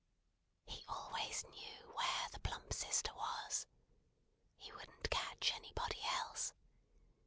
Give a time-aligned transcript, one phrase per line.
[0.65, 3.67] He always knew where the plump sister was.
[4.57, 6.53] He wouldn't catch anybody else.